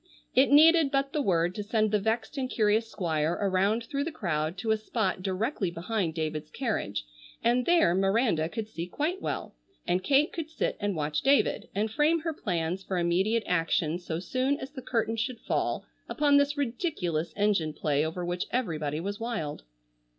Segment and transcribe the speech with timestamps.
[0.33, 4.11] It needed but the word to send the vexed and curious Squire around through the
[4.11, 7.05] crowd to a spot directly behind David's carriage,
[7.43, 9.53] and there Miranda could see quite well,
[9.85, 14.17] and Kate could sit and watch David and frame her plans for immediate action so
[14.17, 19.19] soon as the curtain should fall upon this ridiculous engine play over which everybody was
[19.19, 19.65] wild.